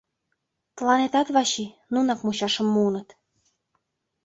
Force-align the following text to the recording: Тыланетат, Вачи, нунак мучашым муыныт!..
Тыланетат, 0.75 1.27
Вачи, 1.35 1.65
нунак 1.93 2.19
мучашым 2.25 2.67
муыныт!.. 2.73 3.07